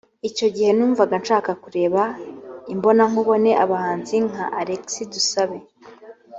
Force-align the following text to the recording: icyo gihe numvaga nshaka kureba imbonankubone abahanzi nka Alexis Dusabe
icyo 0.29 0.47
gihe 0.55 0.71
numvaga 0.77 1.15
nshaka 1.21 1.51
kureba 1.63 2.01
imbonankubone 2.73 3.51
abahanzi 3.63 4.15
nka 4.29 4.45
Alexis 4.59 5.07
Dusabe 5.13 5.57